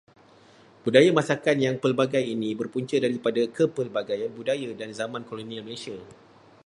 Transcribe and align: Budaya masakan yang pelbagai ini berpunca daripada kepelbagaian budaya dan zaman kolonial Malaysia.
Budaya 0.83 1.11
masakan 1.19 1.57
yang 1.65 1.75
pelbagai 1.83 2.23
ini 2.33 2.49
berpunca 2.59 2.97
daripada 3.05 3.41
kepelbagaian 3.57 4.31
budaya 4.39 4.69
dan 4.79 4.89
zaman 4.99 5.21
kolonial 5.29 5.61
Malaysia. 5.67 5.97